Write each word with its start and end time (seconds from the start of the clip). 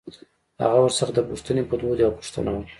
هغه 0.63 0.77
ورڅخه 0.81 1.11
د 1.15 1.19
پوښتنې 1.29 1.61
په 1.69 1.75
دود 1.81 1.97
يوه 2.03 2.17
پوښتنه 2.19 2.49
وکړه. 2.53 2.69